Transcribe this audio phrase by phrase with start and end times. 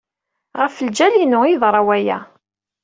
[0.59, 2.19] Ɣef ljal-inu ay yeḍra waya.